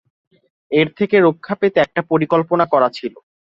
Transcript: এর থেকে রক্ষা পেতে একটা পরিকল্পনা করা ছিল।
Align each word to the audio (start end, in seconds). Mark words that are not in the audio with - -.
এর 0.71 0.87
থেকে 0.97 1.15
রক্ষা 1.19 1.53
পেতে 1.55 1.77
একটা 1.81 2.01
পরিকল্পনা 2.11 2.65
করা 2.73 2.89
ছিল। 2.97 3.13